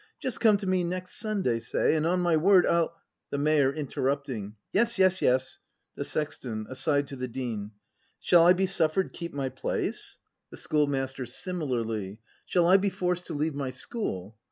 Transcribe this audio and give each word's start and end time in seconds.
Just 0.19 0.39
come 0.39 0.57
to 0.57 0.65
me 0.65 0.83
next 0.83 1.19
Sunday, 1.19 1.59
say, 1.59 1.93
And 1.95 2.07
on 2.07 2.21
my 2.21 2.35
word 2.35 2.65
I'll 2.65 2.99
The 3.29 3.37
Mayor. 3.37 3.71
[Interrupting.] 3.71 4.55
Yes, 4.73 4.97
yes, 4.97 5.21
yes! 5.21 5.59
The 5.93 6.03
Sexton. 6.03 6.65
[Aside 6.69 7.05
to 7.09 7.15
the 7.15 7.27
Dean.] 7.27 7.69
Shall 8.19 8.47
I 8.47 8.53
be 8.53 8.65
suffer'd 8.65 9.13
keep 9.13 9.31
my 9.31 9.49
place.'' 9.49 10.17
278 10.49 10.71
BRAND 10.89 11.03
[act 11.03 11.17
v 11.17 11.21
The 11.23 11.27
Schoolmaster. 11.27 11.27
[Similarly.] 11.27 12.21
Shall 12.47 12.65
I 12.65 12.77
be 12.77 12.89
forced 12.89 13.27
to 13.27 13.35
leave 13.35 13.53
my 13.53 13.69
school 13.69 14.35